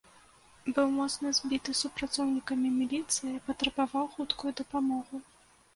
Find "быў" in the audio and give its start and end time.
0.77-0.87